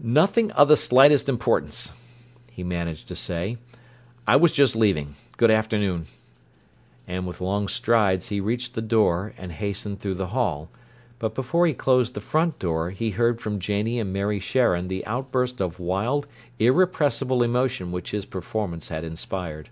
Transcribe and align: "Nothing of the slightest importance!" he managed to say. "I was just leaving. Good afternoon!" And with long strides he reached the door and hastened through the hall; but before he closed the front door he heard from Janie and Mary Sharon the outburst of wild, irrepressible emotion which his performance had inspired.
"Nothing 0.00 0.50
of 0.50 0.68
the 0.68 0.76
slightest 0.76 1.30
importance!" 1.30 1.92
he 2.50 2.62
managed 2.62 3.08
to 3.08 3.14
say. 3.16 3.56
"I 4.26 4.36
was 4.36 4.52
just 4.52 4.76
leaving. 4.76 5.14
Good 5.38 5.50
afternoon!" 5.50 6.08
And 7.06 7.26
with 7.26 7.40
long 7.40 7.68
strides 7.68 8.28
he 8.28 8.38
reached 8.38 8.74
the 8.74 8.82
door 8.82 9.32
and 9.38 9.50
hastened 9.50 9.98
through 10.02 10.16
the 10.16 10.26
hall; 10.26 10.68
but 11.18 11.34
before 11.34 11.66
he 11.66 11.72
closed 11.72 12.12
the 12.12 12.20
front 12.20 12.58
door 12.58 12.90
he 12.90 13.12
heard 13.12 13.40
from 13.40 13.60
Janie 13.60 13.98
and 13.98 14.12
Mary 14.12 14.40
Sharon 14.40 14.88
the 14.88 15.06
outburst 15.06 15.58
of 15.58 15.80
wild, 15.80 16.26
irrepressible 16.58 17.42
emotion 17.42 17.90
which 17.90 18.10
his 18.10 18.26
performance 18.26 18.88
had 18.88 19.04
inspired. 19.04 19.70